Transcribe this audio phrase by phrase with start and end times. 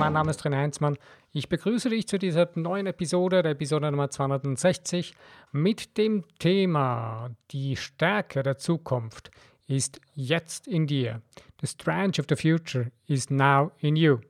[0.00, 0.96] mein Name ist René Heinzmann.
[1.30, 5.14] Ich begrüße dich zu dieser neuen Episode, der Episode Nummer 260,
[5.52, 9.30] mit dem Thema Die Stärke der Zukunft
[9.66, 11.20] ist jetzt in dir.
[11.60, 14.20] The strength of the future is now in you.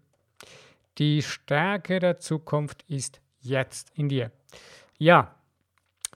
[0.99, 4.33] Die Stärke der Zukunft ist jetzt in dir.
[4.99, 5.37] Ja,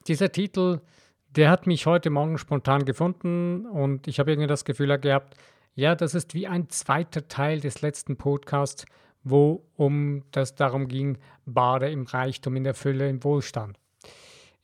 [0.09, 0.81] dieser Titel,
[1.29, 5.37] der hat mich heute Morgen spontan gefunden und ich habe irgendwie das Gefühl gehabt,
[5.77, 8.85] ja, das ist wie ein zweiter Teil des letzten Podcasts,
[9.25, 13.79] wo um das darum ging, Bade im Reichtum, in der Fülle, im Wohlstand.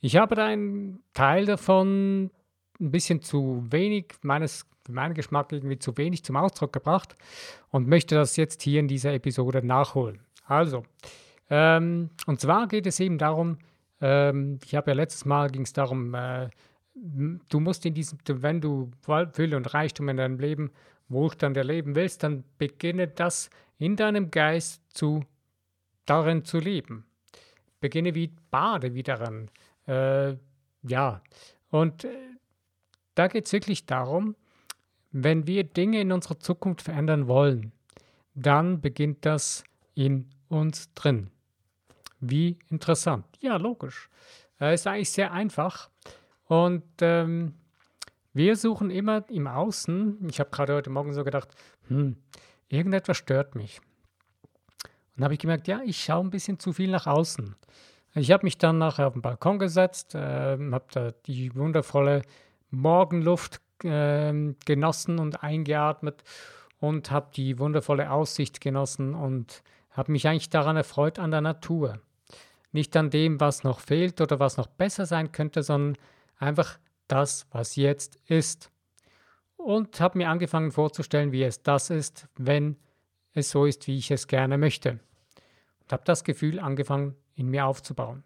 [0.01, 2.31] Ich habe da einen Teil davon
[2.81, 7.17] ein bisschen zu wenig, meines, für meinen Geschmack irgendwie zu wenig zum Ausdruck gebracht
[7.71, 10.21] und möchte das jetzt hier in dieser Episode nachholen.
[10.47, 10.85] Also,
[11.51, 13.59] ähm, und zwar geht es eben darum,
[14.01, 16.49] ähm, ich habe ja letztes Mal ging es darum, äh,
[16.95, 18.91] du musst in diesem, wenn du
[19.33, 20.71] Fülle und Reichtum in deinem Leben
[21.11, 25.25] Wohlstand erleben willst, dann beginne das in deinem Geist zu
[26.07, 27.05] darin zu leben.
[27.81, 29.51] Beginne wie Bade wie daran.
[29.87, 30.37] Äh,
[30.83, 31.23] ja,
[31.71, 32.09] und äh,
[33.15, 34.37] da geht es wirklich darum,
[35.11, 37.73] wenn wir Dinge in unserer Zukunft verändern wollen,
[38.35, 41.31] dann beginnt das in uns drin.
[42.21, 43.27] Wie interessant.
[43.41, 44.09] Ja, logisch.
[44.61, 45.91] Äh, ist eigentlich sehr einfach.
[46.45, 47.55] Und ähm,
[48.33, 51.49] wir suchen immer im Außen, ich habe gerade heute Morgen so gedacht,
[51.89, 52.17] hm,
[52.69, 53.81] irgendetwas stört mich.
[55.17, 57.57] Und habe ich gemerkt, ja, ich schaue ein bisschen zu viel nach außen.
[58.15, 60.19] Ich habe mich dann nachher auf den Balkon gesetzt, äh,
[60.59, 62.23] habe da die wundervolle
[62.71, 64.33] Morgenluft äh,
[64.65, 66.23] genossen und eingeatmet
[66.81, 72.01] und habe die wundervolle Aussicht genossen und habe mich eigentlich daran erfreut an der Natur.
[72.73, 75.97] Nicht an dem, was noch fehlt oder was noch besser sein könnte, sondern
[76.39, 76.79] einfach
[77.11, 78.71] das, was jetzt ist.
[79.57, 82.77] Und habe mir angefangen vorzustellen, wie es das ist, wenn
[83.33, 85.01] es so ist, wie ich es gerne möchte.
[85.81, 88.25] Und habe das Gefühl angefangen, in mir aufzubauen.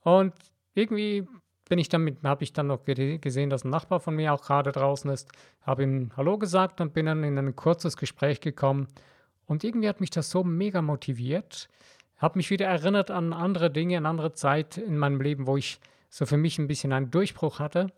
[0.00, 0.34] Und
[0.74, 1.26] irgendwie
[1.68, 4.72] bin ich damit, habe ich dann noch gesehen, dass ein Nachbar von mir auch gerade
[4.72, 5.30] draußen ist,
[5.62, 8.86] habe ihm Hallo gesagt und bin dann in ein kurzes Gespräch gekommen.
[9.46, 11.68] Und irgendwie hat mich das so mega motiviert,
[12.18, 15.80] habe mich wieder erinnert an andere Dinge, an andere Zeit in meinem Leben, wo ich
[16.16, 17.92] so für mich ein bisschen einen Durchbruch hatte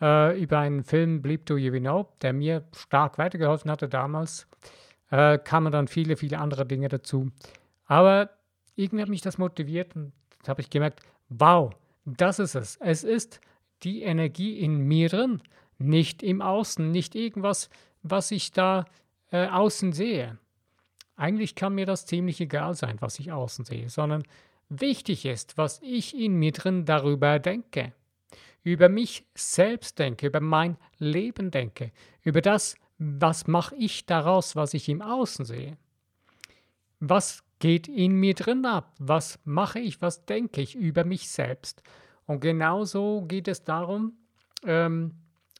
[0.00, 4.48] äh, über einen Film Bleep Do You Know, der mir stark weitergeholfen hatte damals.
[5.08, 7.30] Äh, kamen dann viele, viele andere Dinge dazu.
[7.84, 8.30] Aber
[8.74, 10.12] irgendwie hat mich das motiviert und
[10.48, 11.72] habe ich gemerkt, wow,
[12.04, 12.74] das ist es.
[12.80, 13.40] Es ist
[13.84, 15.40] die Energie in mir drin,
[15.78, 17.70] nicht im Außen, nicht irgendwas,
[18.02, 18.84] was ich da
[19.30, 20.38] äh, außen sehe.
[21.14, 24.24] Eigentlich kann mir das ziemlich egal sein, was ich außen sehe, sondern
[24.80, 27.92] wichtig ist, was ich in mir drin darüber denke,
[28.62, 31.92] über mich selbst denke, über mein Leben denke,
[32.22, 35.76] über das, was mache ich daraus, was ich im Außen sehe.
[37.00, 38.94] Was geht in mir drin ab?
[38.98, 41.82] Was mache ich, was denke ich über mich selbst?
[42.26, 44.14] Und genauso geht es darum,
[44.64, 45.12] ähm,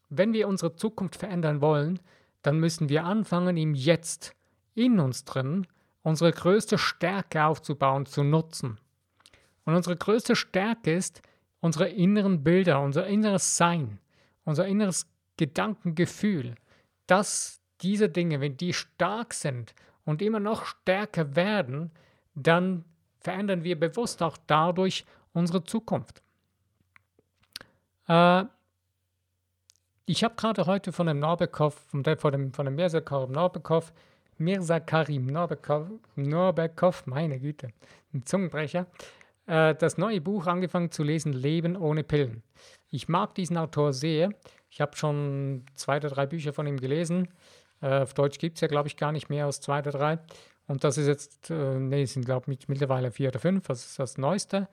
[0.08, 1.98] wenn wir unsere Zukunft verändern wollen,
[2.42, 4.34] dann müssen wir anfangen, im Jetzt,
[4.74, 5.66] in uns drin,
[6.03, 8.78] unsere größte Stärke aufzubauen, zu nutzen.
[9.64, 11.22] Und unsere größte Stärke ist
[11.60, 13.98] unsere inneren Bilder, unser inneres Sein,
[14.44, 16.54] unser inneres Gedankengefühl.
[17.06, 19.74] Dass diese Dinge, wenn die stark sind
[20.04, 21.91] und immer noch stärker werden,
[22.34, 22.84] dann
[23.20, 26.22] verändern wir bewusst auch dadurch unsere Zukunft.
[28.08, 28.44] Äh,
[30.06, 32.19] ich habe gerade heute von dem Norbekow, von dem,
[32.53, 33.92] von dem, Mirza Karim Norbekow,
[34.36, 35.86] Mirza Karim Norbekow,
[36.16, 37.69] Norbekow, meine Güte,
[38.12, 38.86] ein Zungenbrecher,
[39.47, 42.43] äh, das neue Buch angefangen zu lesen, Leben ohne Pillen.
[42.91, 44.31] Ich mag diesen Autor sehr.
[44.71, 47.28] Ich habe schon zwei oder drei Bücher von ihm gelesen.
[47.81, 50.19] Äh, auf Deutsch gibt es ja, glaube ich, gar nicht mehr als zwei oder drei.
[50.66, 53.66] Und das ist jetzt, äh, nee, sind, glaube ich, mittlerweile vier oder fünf.
[53.66, 54.68] Das ist das Neueste.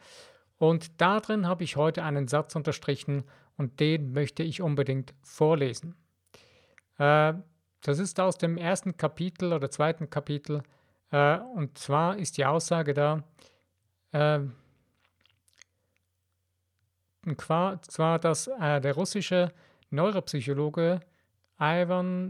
[0.58, 3.24] Und darin habe ich heute einen Satz unterstrichen
[3.58, 5.96] und den möchte ich unbedingt vorlesen.
[6.98, 7.34] Äh,
[7.82, 10.62] das ist aus dem ersten Kapitel oder zweiten Kapitel.
[11.12, 13.24] Äh, und zwar ist die Aussage da,
[14.12, 14.40] äh,
[17.88, 19.52] zwar, dass äh, der russische
[19.90, 21.02] Neuropsychologe
[21.60, 22.30] Ivan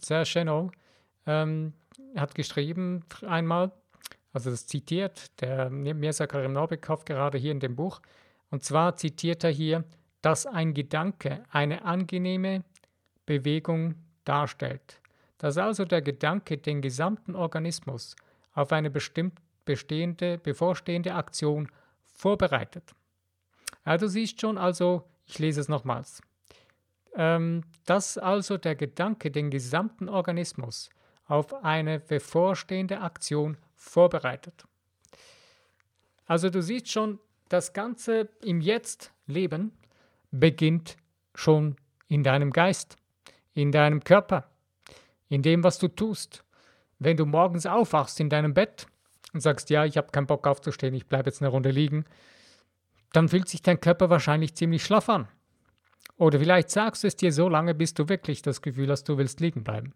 [0.00, 0.70] Serchenov
[1.26, 1.72] ähm,
[2.16, 3.72] hat geschrieben einmal,
[4.32, 8.00] also das zitiert der Mirza Karim Norbekov gerade hier in dem Buch,
[8.50, 9.84] und zwar zitiert er hier,
[10.22, 12.64] dass ein Gedanke eine angenehme
[13.26, 13.94] Bewegung
[14.24, 15.00] darstellt,
[15.38, 18.14] dass also der Gedanke den gesamten Organismus
[18.54, 21.68] auf eine bestimmt bestehende, bevorstehende Aktion
[22.06, 22.94] vorbereitet.
[23.86, 26.20] Ja, du siehst schon, also, ich lese es nochmals,
[27.14, 30.90] ähm, dass also der Gedanke den gesamten Organismus
[31.26, 34.64] auf eine bevorstehende Aktion vorbereitet.
[36.26, 39.72] Also du siehst schon, das Ganze im Jetzt-Leben
[40.30, 40.96] beginnt
[41.34, 41.76] schon
[42.08, 42.96] in deinem Geist,
[43.54, 44.50] in deinem Körper,
[45.28, 46.44] in dem, was du tust.
[46.98, 48.86] Wenn du morgens aufwachst in deinem Bett
[49.32, 52.04] und sagst, ja, ich habe keinen Bock aufzustehen, ich bleibe jetzt eine Runde liegen,
[53.12, 55.28] dann fühlt sich dein Körper wahrscheinlich ziemlich schlaff an.
[56.16, 59.18] Oder vielleicht sagst du es dir so lange, bis du wirklich das Gefühl hast, du
[59.18, 59.94] willst liegen bleiben.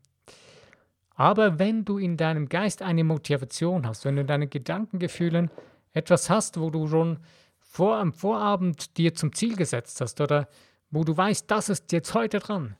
[1.14, 5.50] Aber wenn du in deinem Geist eine Motivation hast, wenn du in deinen Gedankengefühlen
[5.92, 7.18] etwas hast, wo du schon
[7.58, 10.48] vor am Vorabend dir zum Ziel gesetzt hast oder
[10.90, 12.76] wo du weißt, das ist jetzt heute dran.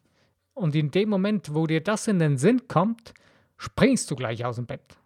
[0.55, 3.15] Und in dem Moment, wo dir das in den Sinn kommt,
[3.57, 4.97] springst du gleich aus dem Bett.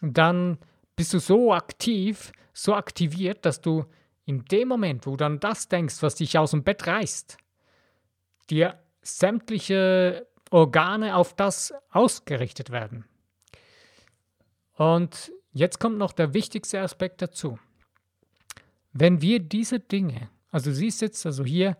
[0.00, 0.58] Dann
[0.96, 3.84] bist du so aktiv, so aktiviert, dass du
[4.26, 7.36] in dem Moment, wo du dann das denkst, was dich aus dem Bett reißt,
[8.50, 13.04] dir sämtliche Organe auf das ausgerichtet werden.
[14.76, 17.58] Und jetzt kommt noch der wichtigste Aspekt dazu.
[18.92, 21.76] Wenn wir diese Dinge, also siehst jetzt also hier,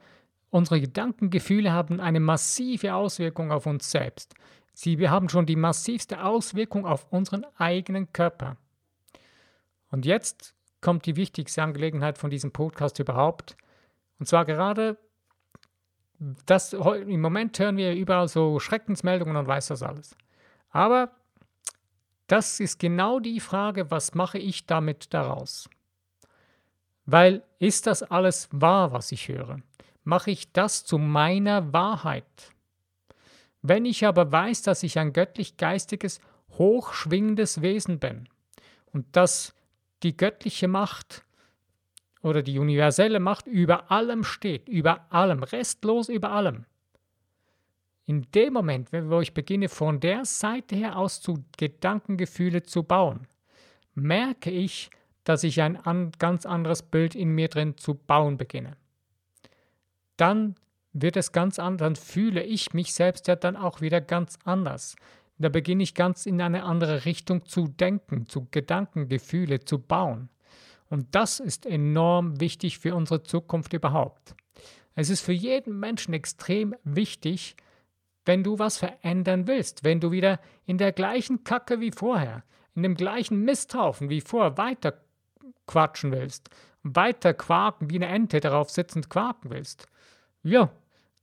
[0.51, 4.35] unsere Gedankengefühle haben eine massive Auswirkung auf uns selbst.
[4.73, 8.57] Sie, wir haben schon die massivste Auswirkung auf unseren eigenen Körper.
[9.91, 13.57] Und jetzt kommt die wichtigste Angelegenheit von diesem Podcast überhaupt.
[14.19, 14.99] Und zwar gerade
[16.45, 20.15] das, im Moment hören wir überall so Schreckensmeldungen und weiß das alles.
[20.69, 21.11] Aber
[22.27, 25.71] das ist genau die Frage, was mache ich damit daraus?
[27.07, 29.61] Weil ist das alles wahr, was ich höre?
[30.05, 32.53] Mache ich das zu meiner Wahrheit?
[33.63, 36.21] Wenn ich aber weiß, dass ich ein göttlich-geistiges,
[36.51, 38.29] hochschwingendes Wesen bin
[38.93, 39.55] und dass
[40.05, 41.25] die göttliche Macht
[42.23, 46.65] oder die universelle Macht über allem steht, über allem, restlos über allem.
[48.07, 53.27] In dem Moment, wo ich beginne, von der Seite her aus zu Gedankengefühle zu bauen,
[53.95, 54.91] merke ich,
[55.25, 58.77] dass ich ein an, ganz anderes Bild in mir drin zu bauen beginne.
[60.19, 60.55] Dann
[60.93, 64.97] wird es ganz anders, dann fühle ich mich selbst ja dann auch wieder ganz anders.
[65.39, 70.29] Da beginne ich ganz in eine andere Richtung zu denken, zu Gedankengefühle zu bauen.
[70.89, 74.35] Und das ist enorm wichtig für unsere Zukunft überhaupt.
[74.95, 77.57] Es ist für jeden Menschen extrem wichtig,
[78.25, 82.45] wenn du was verändern willst, wenn du wieder in der gleichen Kacke wie vorher,
[82.75, 84.95] in dem gleichen Misthaufen wie vorher weiter
[85.67, 86.49] quatschen willst,
[86.83, 89.87] weiter quaken, wie eine Ente darauf sitzend quaken willst.
[90.43, 90.71] Ja,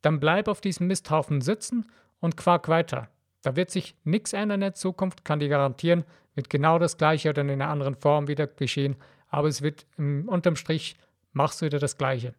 [0.01, 3.09] dann bleib auf diesem Misthaufen sitzen und quak weiter.
[3.41, 6.03] Da wird sich nichts ändern in der Zukunft, kann dir garantieren,
[6.35, 8.95] wird genau das gleiche oder in einer anderen Form wieder geschehen,
[9.29, 10.95] aber es wird im, unterm Strich
[11.33, 12.33] machst du wieder das Gleiche.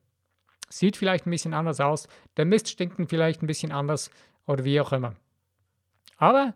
[0.69, 4.11] Sieht vielleicht ein bisschen anders aus, der Mist stinkt vielleicht ein bisschen anders
[4.47, 5.15] oder wie auch immer.
[6.17, 6.55] Aber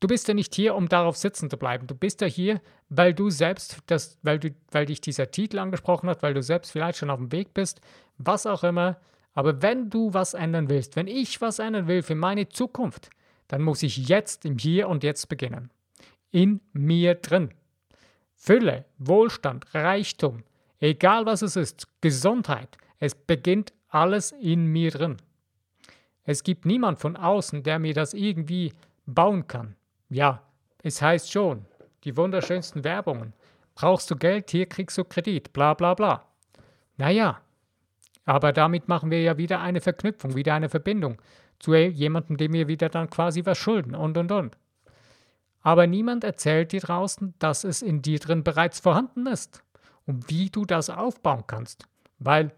[0.00, 1.86] du bist ja nicht hier, um darauf sitzen zu bleiben.
[1.86, 6.08] Du bist ja hier, weil du selbst, das, weil, du, weil dich dieser Titel angesprochen
[6.08, 7.80] hat, weil du selbst vielleicht schon auf dem Weg bist,
[8.18, 9.00] was auch immer.
[9.32, 13.10] Aber wenn du was ändern willst, wenn ich was ändern will für meine Zukunft,
[13.50, 15.72] dann muss ich jetzt im Hier und Jetzt beginnen.
[16.30, 17.50] In mir drin.
[18.36, 20.44] Fülle, Wohlstand, Reichtum,
[20.78, 25.16] egal was es ist, Gesundheit, es beginnt alles in mir drin.
[26.22, 28.72] Es gibt niemand von außen, der mir das irgendwie
[29.04, 29.74] bauen kann.
[30.10, 30.44] Ja,
[30.84, 31.66] es heißt schon,
[32.04, 33.32] die wunderschönsten Werbungen.
[33.74, 36.24] Brauchst du Geld, hier kriegst du Kredit, bla bla bla.
[36.98, 37.40] Naja,
[38.26, 41.20] aber damit machen wir ja wieder eine Verknüpfung, wieder eine Verbindung
[41.60, 44.56] zu jemandem, dem wir wieder dann quasi was schulden und und und.
[45.62, 49.62] Aber niemand erzählt dir draußen, dass es in dir drin bereits vorhanden ist
[50.06, 51.86] und wie du das aufbauen kannst.
[52.18, 52.52] Weil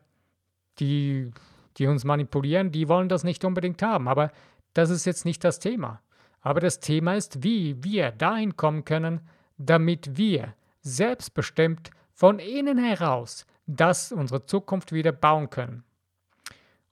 [0.78, 1.30] die,
[1.76, 4.09] die uns manipulieren, die wollen das nicht unbedingt haben.
[4.09, 4.30] Aber
[4.73, 6.00] das ist jetzt nicht das Thema.
[6.40, 9.21] Aber das Thema ist, wie wir dahin kommen können,
[9.59, 15.85] damit wir selbstbestimmt von innen heraus das unsere Zukunft wieder bauen können.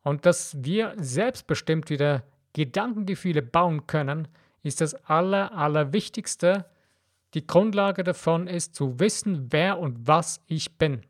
[0.02, 4.28] Und dass wir selbstbestimmt wieder Gedankengefühle bauen können,
[4.62, 6.66] ist das Aller, Allerwichtigste.
[7.34, 11.02] Die Grundlage davon ist zu wissen, wer und was ich bin.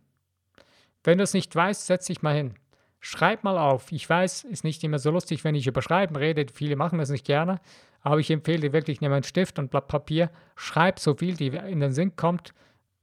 [1.03, 2.55] Wenn du es nicht weißt, setz dich mal hin.
[3.01, 3.91] Schreib mal auf.
[3.93, 6.47] Ich weiß, ist nicht immer so lustig, wenn ich über Schreiben rede.
[6.53, 7.61] Viele machen das nicht gerne.
[8.03, 10.31] Aber ich empfehle dir wirklich, nimm einen Stift und Blatt Papier.
[10.57, 12.53] Schreib so viel, die in den Sinn kommt,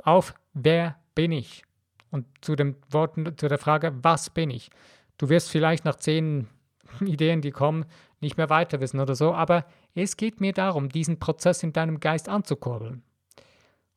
[0.04, 1.64] auf, wer bin ich?
[2.12, 4.70] Und zu den Worten, zu der Frage, was bin ich?
[5.18, 6.48] Du wirst vielleicht nach zehn
[7.02, 7.86] Ideen, die kommen,
[8.20, 12.00] nicht mehr weiter wissen oder so, aber es geht mir darum, diesen Prozess in deinem
[12.00, 13.04] Geist anzukurbeln.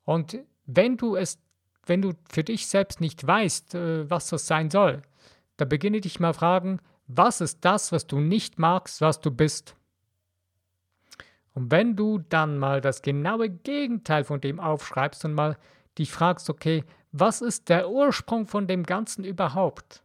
[0.04, 1.38] Und wenn du es,
[1.86, 5.02] wenn du für dich selbst nicht weißt, äh, was das sein soll,
[5.56, 9.74] dann beginne dich mal fragen, was ist das, was du nicht magst, was du bist?
[11.54, 15.58] Und wenn du dann mal das genaue Gegenteil von dem aufschreibst und mal
[15.98, 20.04] dich fragst, okay, was ist der Ursprung von dem Ganzen überhaupt?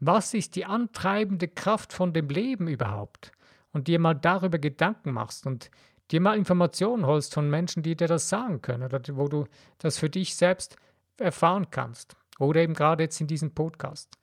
[0.00, 3.32] Was ist die antreibende Kraft von dem Leben überhaupt?
[3.72, 5.70] Und dir mal darüber Gedanken machst und
[6.10, 9.46] dir mal Informationen holst von Menschen, die dir das sagen können oder wo du
[9.78, 10.76] das für dich selbst
[11.18, 12.16] erfahren kannst.
[12.38, 14.18] Oder eben gerade jetzt in diesem Podcast.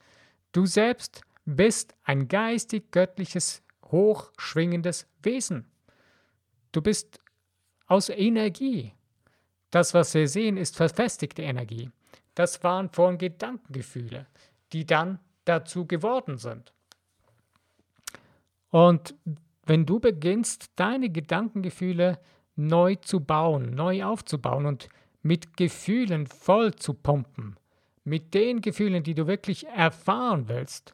[0.52, 5.66] Du selbst bist ein geistig-göttliches, hochschwingendes Wesen.
[6.72, 7.22] Du bist
[7.86, 8.94] aus Energie.
[9.72, 11.90] Das, was wir sehen, ist verfestigte Energie.
[12.36, 14.28] Das waren vorhin Gedankengefühle,
[14.74, 16.74] die dann dazu geworden sind.
[18.70, 19.16] Und
[19.66, 22.20] wenn du beginnst, deine Gedankengefühle
[22.56, 24.90] neu zu bauen, neu aufzubauen und
[25.22, 27.58] mit Gefühlen voll zu pumpen,
[28.04, 30.94] mit den Gefühlen, die du wirklich erfahren willst,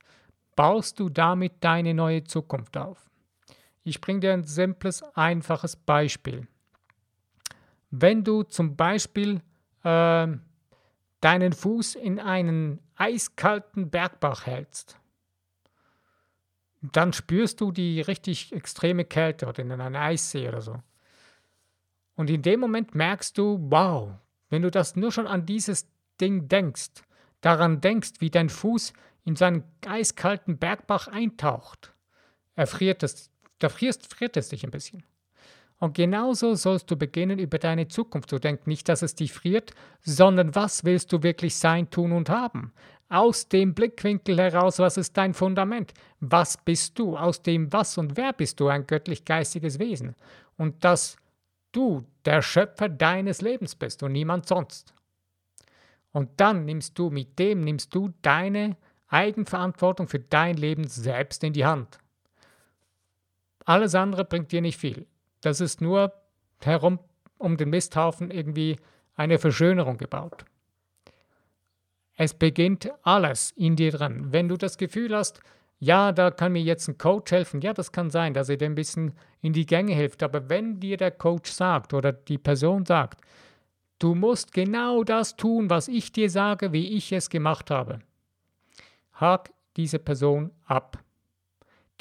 [0.55, 3.09] baust du damit deine neue Zukunft auf.
[3.83, 6.47] Ich bringe dir ein simples, einfaches Beispiel.
[7.91, 9.41] Wenn du zum Beispiel
[9.83, 10.27] äh,
[11.21, 14.97] deinen Fuß in einen eiskalten Bergbach hältst,
[16.81, 20.81] dann spürst du die richtig extreme Kälte oder in einem Eissee oder so.
[22.15, 24.11] Und in dem Moment merkst du, wow,
[24.49, 25.87] wenn du das nur schon an dieses
[26.19, 26.91] Ding denkst,
[27.41, 28.93] daran denkst, wie dein Fuß
[29.25, 31.93] in seinen eiskalten Bergbach eintaucht,
[32.55, 35.03] erfriert es, da frierst, friert es dich ein bisschen.
[35.83, 38.69] Und genauso sollst du beginnen, über deine Zukunft zu denken.
[38.69, 42.71] Nicht, dass es dich friert, sondern was willst du wirklich sein, tun und haben?
[43.09, 45.93] Aus dem Blickwinkel heraus, was ist dein Fundament?
[46.21, 47.17] Was bist du?
[47.17, 48.69] Aus dem was und wer bist du?
[48.69, 50.15] Ein göttlich-geistiges Wesen.
[50.55, 51.17] Und dass
[51.73, 54.93] du der Schöpfer deines Lebens bist und niemand sonst.
[56.13, 58.77] Und dann nimmst du mit dem, nimmst du deine
[59.09, 61.99] Eigenverantwortung für dein Leben selbst in die Hand.
[63.65, 65.07] Alles andere bringt dir nicht viel.
[65.43, 66.13] Das ist nur
[66.61, 66.99] herum
[67.37, 68.77] um den Misthaufen irgendwie
[69.15, 70.45] eine Verschönerung gebaut.
[72.15, 74.27] Es beginnt alles in dir drin.
[74.31, 75.41] Wenn du das Gefühl hast,
[75.79, 78.67] ja, da kann mir jetzt ein Coach helfen, ja, das kann sein, dass er dir
[78.67, 80.23] ein bisschen in die Gänge hilft.
[80.23, 83.19] Aber wenn dir der Coach sagt oder die Person sagt,
[83.99, 87.99] du musst genau das tun, was ich dir sage, wie ich es gemacht habe,
[89.13, 91.03] hak diese Person ab.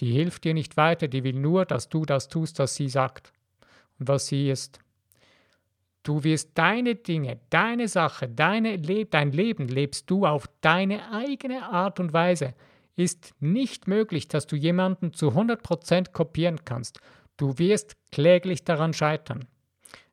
[0.01, 3.33] Die hilft dir nicht weiter, die will nur, dass du das tust, was sie sagt
[3.99, 4.81] und was sie ist.
[6.03, 11.63] Du wirst deine Dinge, deine Sache, deine Le dein Leben lebst du auf deine eigene
[11.63, 12.55] Art und Weise.
[12.97, 16.99] Ist nicht möglich, dass du jemanden zu 100% kopieren kannst.
[17.37, 19.47] Du wirst kläglich daran scheitern.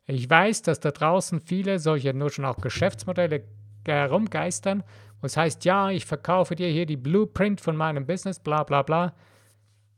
[0.05, 3.43] Ich weiß, dass da draußen viele solche nur schon auch Geschäftsmodelle
[3.85, 4.83] herumgeistern,
[5.21, 8.83] wo es heißt, ja, ich verkaufe dir hier die Blueprint von meinem Business, bla bla
[8.83, 9.13] bla.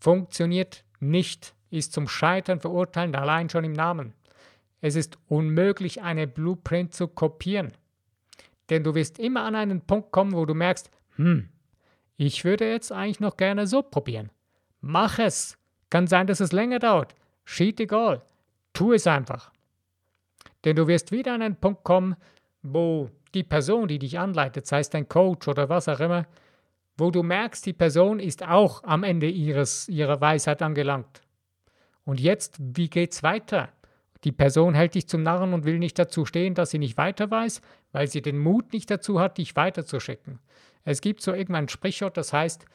[0.01, 4.13] Funktioniert nicht, ist zum Scheitern verurteilt, allein schon im Namen.
[4.81, 7.72] Es ist unmöglich, eine Blueprint zu kopieren.
[8.72, 11.50] Denn du wirst immer an einen Punkt kommen, wo du merkst, hm,
[12.17, 14.31] ich würde jetzt eigentlich noch gerne so probieren.
[14.79, 15.58] Mach es.
[15.91, 17.13] Kann sein, dass es länger dauert.
[17.46, 18.24] Shit egal.
[18.74, 19.51] Tu es einfach.
[20.65, 22.15] Denn du wirst wieder an einen Punkt kommen,
[22.63, 26.25] wo die Person, die dich anleitet, sei es dein Coach oder was auch immer,
[27.01, 31.24] wo du merkst, die Person ist auch am Ende ihres, ihrer Weisheit angelangt.
[32.05, 33.70] Und jetzt, wie geht's weiter?
[34.24, 37.31] Die Person hält dich zum Narren und will nicht dazu stehen, dass sie nicht weiter
[37.31, 40.39] weiß, weil sie den Mut nicht dazu hat, dich weiterzuschicken.
[40.84, 42.65] Es gibt so irgendein Sprichwort, das heißt,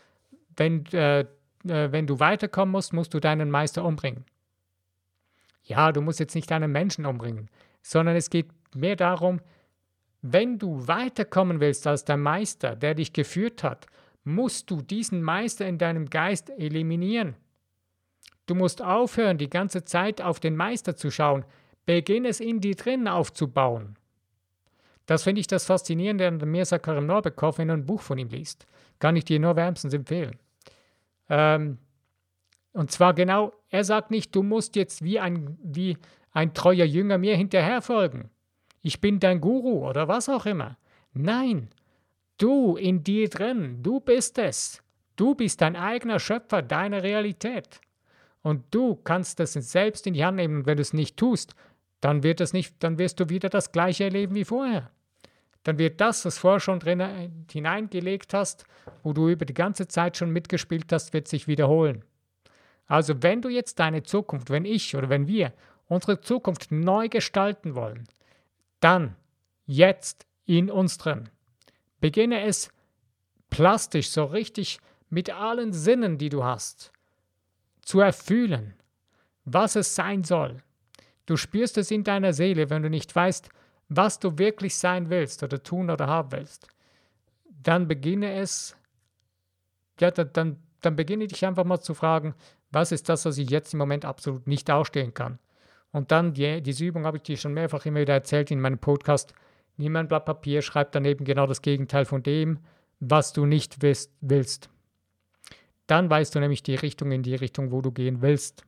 [0.56, 1.26] wenn, äh, äh,
[1.64, 4.24] wenn du weiterkommen musst, musst du deinen Meister umbringen.
[5.62, 7.48] Ja, du musst jetzt nicht deinen Menschen umbringen,
[7.80, 9.40] sondern es geht mehr darum,
[10.20, 13.86] wenn du weiterkommen willst als der Meister, der dich geführt hat,
[14.26, 17.36] musst du diesen Meister in deinem Geist eliminieren.
[18.46, 21.44] Du musst aufhören, die ganze Zeit auf den Meister zu schauen.
[21.84, 23.96] Beginn es in dir drin aufzubauen.
[25.06, 28.28] Das finde ich das Faszinierende an Mirza Karim Norbekov, wenn du ein Buch von ihm
[28.28, 28.66] liest.
[28.98, 30.36] Kann ich dir nur wärmstens empfehlen.
[31.28, 31.78] Ähm,
[32.72, 35.96] und zwar genau, er sagt nicht, du musst jetzt wie ein, wie
[36.32, 38.30] ein treuer Jünger mir hinterherfolgen.
[38.82, 40.76] Ich bin dein Guru oder was auch immer.
[41.12, 41.68] Nein,
[42.38, 44.82] du in dir drin, du bist es.
[45.16, 47.80] Du bist dein eigener Schöpfer deiner Realität.
[48.42, 50.58] Und du kannst das selbst in die Hand nehmen.
[50.58, 51.54] Und wenn du es nicht tust,
[52.00, 54.90] dann wird es nicht, dann wirst du wieder das Gleiche erleben wie vorher.
[55.64, 58.64] Dann wird das, was vorher schon drin äh, hineingelegt hast,
[59.02, 62.04] wo du über die ganze Zeit schon mitgespielt hast, wird sich wiederholen.
[62.86, 65.52] Also wenn du jetzt deine Zukunft, wenn ich oder wenn wir
[65.88, 68.06] unsere Zukunft neu gestalten wollen,
[68.78, 69.16] dann
[69.64, 71.28] jetzt in uns drin.
[72.00, 72.70] Beginne es
[73.50, 76.92] plastisch, so richtig mit allen Sinnen, die du hast
[77.82, 78.74] zu erfühlen.
[79.46, 80.56] was es sein soll.
[81.24, 83.48] Du spürst es in deiner Seele, wenn du nicht weißt,
[83.88, 86.66] was du wirklich sein willst oder tun oder haben willst.
[87.62, 88.76] Dann beginne es,
[90.00, 92.34] ja, dann, dann beginne dich einfach mal zu fragen,
[92.70, 95.38] was ist das, was ich jetzt im Moment absolut nicht ausstehen kann.
[95.92, 98.78] Und dann, die, diese Übung habe ich dir schon mehrfach immer wieder erzählt in meinem
[98.78, 99.32] Podcast.
[99.76, 102.60] Nimm ein Blatt Papier, schreib daneben genau das Gegenteil von dem,
[103.00, 104.70] was du nicht willst.
[105.86, 108.64] Dann weißt du nämlich die Richtung in die Richtung, wo du gehen willst.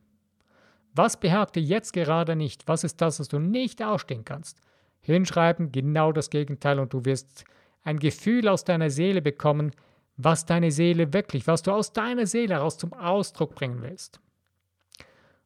[0.93, 2.67] Was behagt dir jetzt gerade nicht?
[2.67, 4.59] Was ist das, was du nicht ausstehen kannst?
[5.01, 7.45] Hinschreiben, genau das Gegenteil und du wirst
[7.83, 9.71] ein Gefühl aus deiner Seele bekommen,
[10.17, 14.19] was deine Seele wirklich, was du aus deiner Seele heraus zum Ausdruck bringen willst.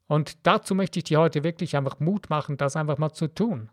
[0.07, 3.69] Und dazu möchte ich dir heute wirklich einfach Mut machen, das einfach mal zu tun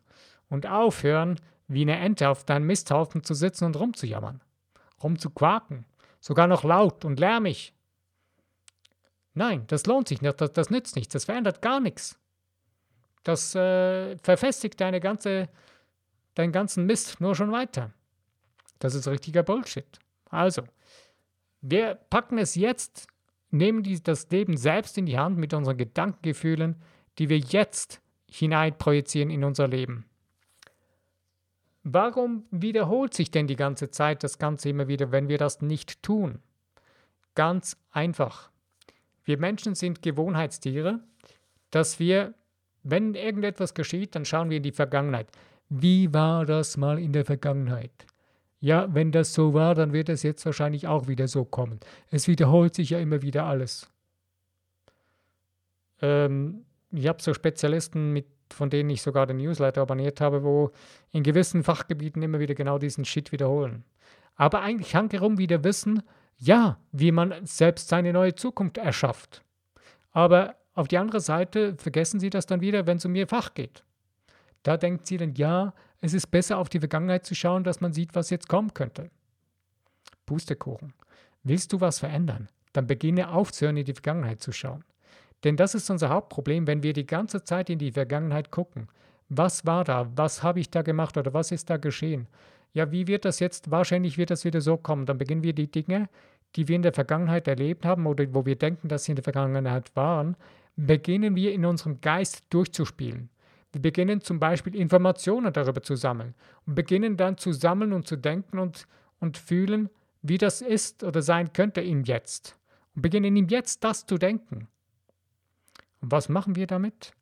[0.49, 4.43] und aufhören, wie eine Ente auf deinem Misthaufen zu sitzen und rumzujammern,
[5.03, 5.87] rumzuquaken,
[6.19, 7.73] sogar noch laut und lärmig.
[9.35, 12.19] Nein, das lohnt sich nicht, das, das nützt nichts, das verändert gar nichts.
[13.23, 15.49] Das äh, verfestigt deine ganze,
[16.35, 17.93] deinen ganzen Mist nur schon weiter.
[18.81, 20.01] Das ist richtiger Bullshit.
[20.29, 20.65] Also,
[21.61, 23.07] wir packen es jetzt,
[23.51, 26.83] nehmen die, das Leben selbst in die Hand mit unseren Gedankengefühlen,
[27.19, 30.10] die wir jetzt hineinprojizieren in unser Leben.
[31.83, 36.03] Warum wiederholt sich denn die ganze Zeit das Ganze immer wieder, wenn wir das nicht
[36.03, 36.41] tun?
[37.35, 38.51] Ganz einfach.
[39.25, 41.01] Wir Menschen sind Gewohnheitstiere,
[41.71, 42.35] dass wir,
[42.83, 45.29] wenn irgendetwas geschieht, dann schauen wir in die Vergangenheit.
[45.69, 47.93] Wie war das mal in der Vergangenheit?
[48.59, 51.81] Ja, wenn das so war, dann wird es jetzt wahrscheinlich auch wieder so kommen.
[52.11, 53.91] Es wiederholt sich ja immer wieder alles.
[56.03, 60.71] Ähm, ich habe so Spezialisten, mit, von denen ich sogar den Newsletter abonniert habe, wo
[61.13, 63.85] in gewissen Fachgebieten immer wieder genau diesen Shit wiederholen.
[64.37, 66.03] Aber eigentlich hankerum wieder wissen,
[66.39, 69.43] ja, wie man selbst seine neue Zukunft erschafft.
[70.13, 73.55] Aber auf die andere Seite vergessen sie das dann wieder, wenn es um ihr Fach
[73.55, 73.85] geht.
[74.63, 77.93] Da denkt sie dann, ja, es ist besser, auf die Vergangenheit zu schauen, dass man
[77.93, 79.11] sieht, was jetzt kommen könnte.
[80.27, 80.95] Pustekuchen.
[81.43, 82.49] Willst du was verändern?
[82.73, 84.85] Dann beginne aufzuhören, in die Vergangenheit zu schauen.
[85.45, 88.89] Denn das ist unser Hauptproblem, wenn wir die ganze Zeit in die Vergangenheit gucken.
[89.29, 90.11] Was war da?
[90.17, 92.27] Was habe ich da gemacht oder was ist da geschehen?
[92.73, 93.71] Ja, wie wird das jetzt?
[93.71, 95.07] Wahrscheinlich wird das wieder so kommen.
[95.07, 96.09] Dann beginnen wir die Dinge,
[96.57, 99.25] die wir in der Vergangenheit erlebt haben oder wo wir denken, dass sie in der
[99.25, 100.37] Vergangenheit waren,
[100.77, 103.31] beginnen wir in unserem Geist durchzuspielen.
[103.73, 106.35] Wir beginnen zum Beispiel Informationen darüber zu sammeln
[106.67, 108.89] und beginnen dann zu sammeln und zu denken und,
[109.21, 109.91] und fühlen,
[110.23, 112.57] wie das ist oder sein könnte im Jetzt.
[112.97, 114.69] Und beginnen im Jetzt das zu denken.
[116.01, 117.13] Und was machen wir damit?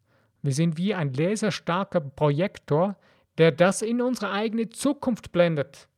[0.42, 2.96] Wir sind wie ein laserstarker Projektor,
[3.38, 5.88] der das in unsere eigene Zukunft blendet.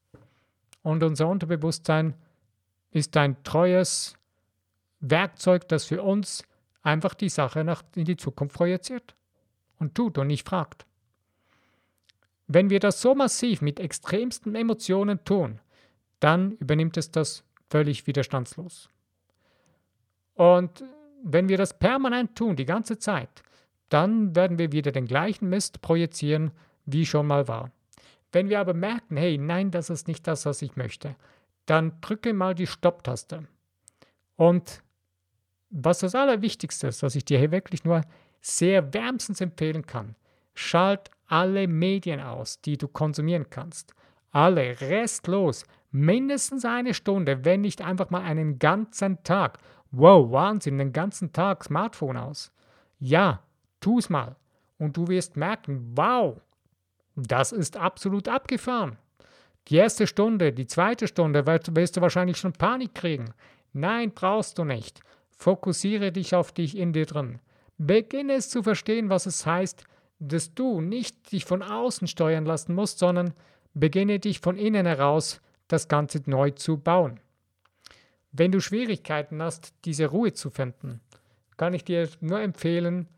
[0.83, 2.15] Und unser Unterbewusstsein
[2.91, 4.15] ist ein treues
[5.01, 6.45] Werkzeug, das für uns
[6.83, 9.15] einfach die Sache nach, in die Zukunft projiziert
[9.79, 10.87] und tut und nicht fragt.
[12.47, 15.61] Wenn wir das so massiv mit extremsten Emotionen tun,
[16.19, 18.89] dann übernimmt es das völlig widerstandslos.
[20.35, 20.83] Und
[21.23, 23.43] wenn wir das permanent tun, die ganze Zeit,
[23.89, 26.53] dann werden wir wieder den gleichen Mist projizieren,
[26.87, 27.71] wie schon mal war.
[28.33, 31.17] Wenn wir aber merken, hey, nein, das ist nicht das, was ich möchte,
[31.67, 33.47] dann drücke mal die Stopptaste.
[34.37, 34.83] Und
[35.71, 38.03] was das Allerwichtigste ist, was ich dir hier wirklich nur
[38.41, 40.17] sehr wärmstens empfehlen kann.
[40.55, 43.95] Schalt alle Medien aus, die du konsumieren kannst.
[44.31, 45.65] Alle, restlos.
[45.93, 49.59] Mindestens eine Stunde, wenn nicht einfach mal einen ganzen Tag.
[49.93, 52.53] Wow, Wahnsinn, den ganzen Tag Smartphone aus.
[52.99, 53.43] Ja,
[53.81, 54.37] tu's mal.
[54.79, 56.41] Und du wirst merken, wow,
[57.17, 58.97] das ist absolut abgefahren.
[59.69, 63.27] Die erste Stunde, die zweite Stunde wirst du wahrscheinlich schon Panik kriegen.
[63.73, 65.01] Nein, brauchst du nicht.
[65.31, 67.39] Fokussiere dich auf dich in dir drin.
[67.79, 69.85] Beginne es zu verstehen, was es heißt,
[70.19, 73.33] dass du nicht dich von außen steuern lassen musst, sondern
[73.75, 77.21] beginne dich von innen heraus das Ganze neu zu bauen.
[78.33, 81.01] Wenn du Schwierigkeiten hast, diese Ruhe zu finden,
[81.57, 83.09] kann ich dir nur empfehlen,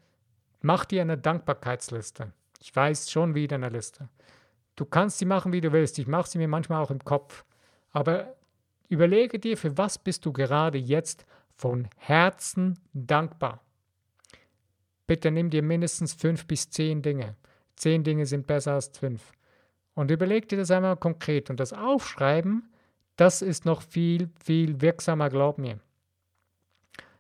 [0.61, 2.33] mach dir eine Dankbarkeitsliste.
[2.61, 4.09] Ich weiß schon wieder eine Liste.
[4.77, 5.99] Du kannst sie machen, wie du willst.
[5.99, 7.45] Ich mache sie mir manchmal auch im Kopf.
[7.91, 8.35] Aber
[8.89, 13.61] überlege dir, für was bist du gerade jetzt von Herzen dankbar.
[15.07, 17.37] Bitte nimm dir mindestens fünf bis zehn Dinge.
[17.77, 19.33] Zehn Dinge sind besser als fünf.
[19.95, 21.51] Und überleg dir das einmal konkret.
[21.51, 22.72] Und das Aufschreiben,
[23.23, 25.79] das ist noch viel, viel wirksamer, glaub mir.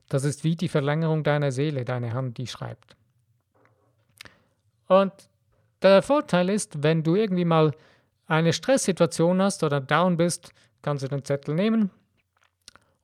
[0.09, 2.97] Das ist wie die Verlängerung deiner Seele, deine Hand, die schreibt.
[4.88, 5.12] Und
[5.81, 7.71] der Vorteil ist, wenn du irgendwie mal
[8.27, 11.93] eine Stresssituation hast oder down bist, kannst du den Zettel nehmen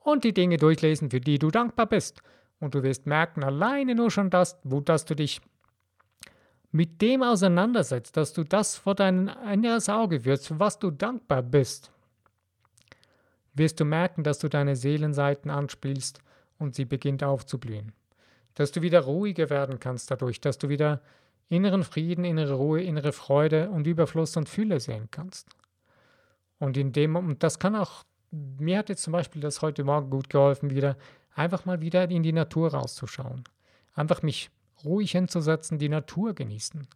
[0.01, 2.21] und die Dinge durchlesen, für die du dankbar bist.
[2.59, 5.41] Und du wirst merken, alleine nur schon das, wo, dass du dich
[6.73, 11.45] mit dem auseinandersetzt, dass du das vor dein inneres Auge wirst, für was du dankbar
[11.45, 11.93] bist,
[13.59, 16.21] wirst du merken, dass du deine Seelenseiten anspielst
[16.59, 17.93] und sie beginnt aufzublühen.
[18.55, 21.01] Dass du wieder ruhiger werden kannst dadurch, dass du wieder
[21.49, 25.49] inneren Frieden, innere Ruhe, innere Freude und Überfluss und Fülle sehen kannst.
[26.59, 30.11] Und in dem, und das kann auch, mir hat jetzt zum Beispiel das heute Morgen
[30.11, 30.97] gut geholfen, wieder
[31.35, 33.45] einfach mal wieder in die Natur rauszuschauen.
[33.95, 34.51] Einfach mich
[34.85, 36.87] ruhig hinzusetzen, die Natur genießen.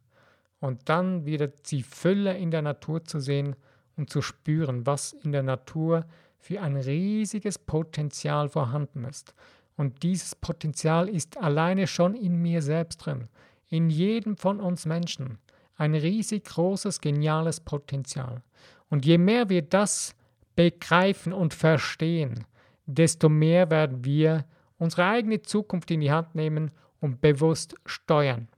[0.61, 3.57] Und dann wieder die Fülle in der Natur zu sehen
[3.96, 6.05] und zu spüren, was in der Natur
[6.42, 9.33] für ein riesiges Potenzial vorhanden ist.
[9.76, 13.28] Und dieses Potenzial ist alleine schon in mir selbst drin,
[13.68, 15.38] in jedem von uns Menschen.
[15.76, 18.42] Ein riesig großes, geniales Potenzial.
[18.90, 20.16] Und je mehr wir das
[20.57, 22.44] begreifen und verstehen,
[22.87, 24.44] desto mehr werden wir
[24.78, 28.48] unsere eigene Zukunft in die Hand nehmen und bewusst steuern.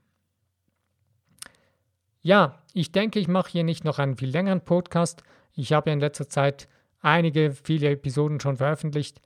[2.23, 5.21] Ja, ich denke, ich mache hier nicht noch einen viel längeren Podcast.
[5.53, 6.67] Ich habe in letzter Zeit
[7.01, 9.21] einige, viele Episoden schon veröffentlicht.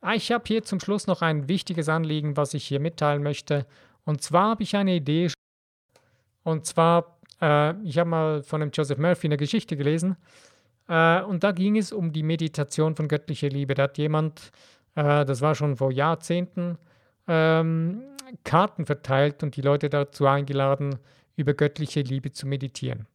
[0.00, 3.66] Ah, ich habe hier zum Schluss noch ein wichtiges Anliegen, was ich hier mitteilen möchte.
[4.04, 5.30] Und zwar habe ich eine Idee.
[6.44, 10.16] Und zwar, äh, ich habe mal von dem Joseph Murphy eine Geschichte gelesen.
[10.88, 13.74] Äh, und da ging es um die Meditation von göttlicher Liebe.
[13.74, 14.52] Da hat jemand,
[14.94, 16.78] äh, das war schon vor Jahrzehnten,
[17.26, 18.02] ähm,
[18.44, 20.98] Karten verteilt und die Leute dazu eingeladen,
[21.36, 23.06] über göttliche Liebe zu meditieren.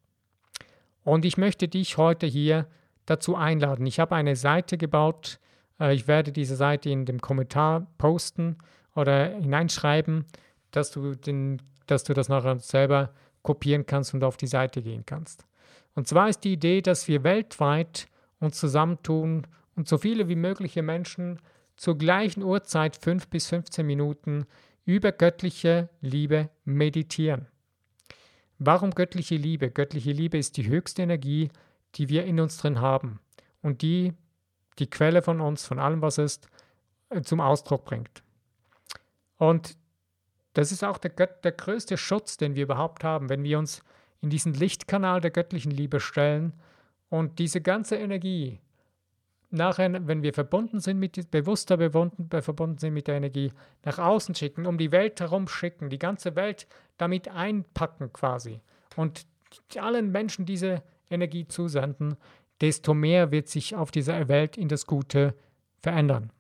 [1.04, 2.68] Und ich möchte dich heute hier
[3.06, 3.86] dazu einladen.
[3.86, 5.40] Ich habe eine Seite gebaut.
[5.80, 8.58] Äh, ich werde diese Seite in dem Kommentar posten
[8.96, 10.26] oder hineinschreiben,
[10.72, 15.06] dass du, den, dass du das nachher selber kopieren kannst und auf die Seite gehen
[15.06, 15.46] kannst.
[15.96, 18.08] Und zwar ist die Idee, dass wir weltweit
[18.40, 21.40] uns zusammentun und so viele wie mögliche Menschen
[21.76, 24.46] zur gleichen Uhrzeit, 5 bis 15 Minuten,
[24.86, 27.48] über göttliche Liebe meditieren.
[28.60, 29.72] Warum göttliche Liebe?
[29.72, 31.50] Göttliche Liebe ist die höchste Energie,
[31.96, 33.20] die wir in uns drin haben
[33.62, 34.14] und die
[34.80, 36.50] die Quelle von uns, von allem, was ist,
[37.10, 38.24] äh, zum Ausdruck bringt.
[39.38, 39.78] Und
[40.54, 43.84] das ist auch der, der größte Schutz, den wir überhaupt haben, wenn wir uns
[44.22, 46.54] in diesen Lichtkanal der göttlichen Liebe stellen
[47.10, 48.60] und diese ganze Energie
[49.50, 53.52] nachher, wenn wir verbunden sind mit bewusster verbunden, verbunden sind mit der Energie,
[53.84, 58.62] nach außen schicken, um die Welt herum schicken, die ganze Welt damit einpacken quasi
[58.96, 59.28] und
[59.78, 60.82] allen Menschen diese
[61.14, 62.18] Energie zusenden,
[62.62, 65.36] desto mehr wird sich auf dieser Welt in das Gute
[65.82, 66.32] verändern.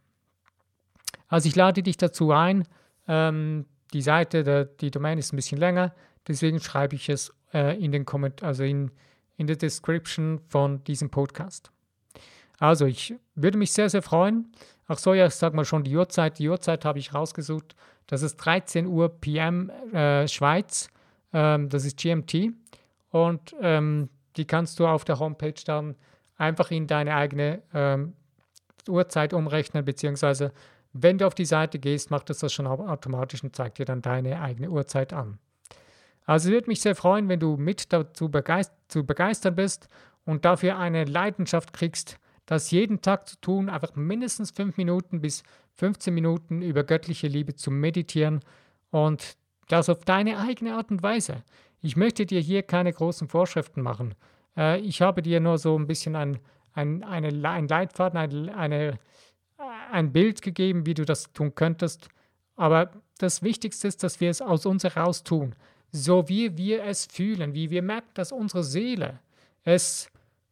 [1.27, 2.67] Also ich lade dich dazu ein,
[3.07, 5.93] ähm, die Seite, der, die Domain ist ein bisschen länger,
[6.27, 8.91] deswegen schreibe ich es äh, in den Komment also in,
[9.37, 11.71] in der Description von diesem Podcast.
[12.59, 14.51] Also ich würde mich sehr, sehr freuen.
[14.87, 16.39] Ach so, ja, ich sag mal schon die Uhrzeit.
[16.39, 17.75] Die Uhrzeit habe ich rausgesucht.
[18.07, 20.89] Das ist 13 Uhr PM äh, Schweiz.
[21.33, 22.53] Ähm, das ist GMT.
[23.09, 25.95] Und ähm, die kannst du auf der Homepage dann
[26.37, 28.13] einfach in deine eigene ähm,
[28.87, 30.51] Uhrzeit umrechnen, beziehungsweise
[30.93, 34.01] wenn du auf die Seite gehst, macht es das schon automatisch und zeigt dir dann
[34.01, 35.39] deine eigene Uhrzeit an.
[36.25, 39.89] Also würde mich sehr freuen, wenn du mit dazu begeistert, zu begeistern bist
[40.25, 45.43] und dafür eine Leidenschaft kriegst, das jeden Tag zu tun, einfach mindestens fünf Minuten bis
[45.75, 48.41] 15 Minuten über göttliche Liebe zu meditieren
[48.91, 49.35] und
[49.67, 51.43] das auf deine eigene Art und Weise.
[51.83, 54.15] Ich möchte dir hier keine großen Vorschriften machen.
[54.55, 56.39] Äh, ich habe dir nur so ein bisschen ein,
[56.73, 58.99] ein, eine, ein Leitfaden, ein, eine,
[59.91, 62.07] ein Bild gegeben, wie du das tun könntest.
[62.55, 65.55] Aber das Wichtigste ist, dass wir es aus uns heraus tun,
[65.91, 69.19] so wie wir es fühlen, wie wir merken, dass unsere Seele
[69.65, 70.09] es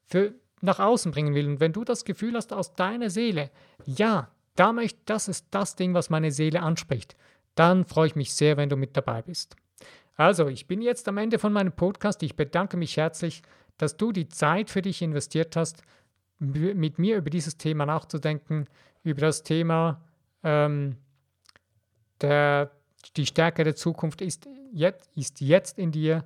[0.07, 1.47] für nach außen bringen will.
[1.47, 3.51] Und wenn du das Gefühl hast aus deiner Seele,
[3.85, 7.15] ja, da das ist das Ding, was meine Seele anspricht,
[7.55, 9.55] dann freue ich mich sehr, wenn du mit dabei bist.
[10.15, 12.21] Also, ich bin jetzt am Ende von meinem Podcast.
[12.23, 13.41] Ich bedanke mich herzlich,
[13.77, 15.81] dass du die Zeit für dich investiert hast,
[16.39, 18.67] mit mir über dieses Thema nachzudenken,
[19.03, 20.01] über das Thema
[20.43, 20.97] ähm,
[22.21, 22.71] der,
[23.15, 26.23] die Stärke der Zukunft ist jetzt, ist jetzt in dir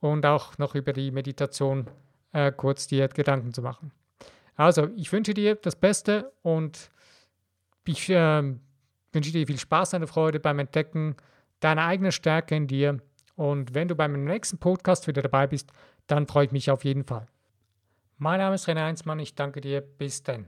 [0.00, 1.88] und auch noch über die Meditation
[2.32, 3.92] äh, kurz dir Gedanken zu machen.
[4.54, 6.90] Also, ich wünsche dir das Beste und
[7.84, 8.42] ich äh,
[9.12, 11.16] wünsche dir viel Spaß und Freude beim Entdecken
[11.60, 13.00] deiner eigenen Stärke in dir
[13.38, 15.70] und wenn du beim nächsten Podcast wieder dabei bist,
[16.08, 17.26] dann freue ich mich auf jeden Fall.
[18.16, 20.44] Mein Name ist René Heinzmann, ich danke dir, bis dann.